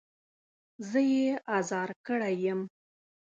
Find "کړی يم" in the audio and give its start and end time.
2.07-2.61